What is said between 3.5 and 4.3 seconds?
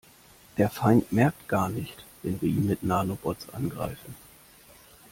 angreifen.